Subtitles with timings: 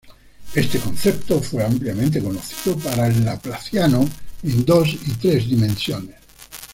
[0.55, 4.09] Este concepto fue ampliamente conocido para el laplaciano
[4.41, 6.15] en dos y tres dimensiones.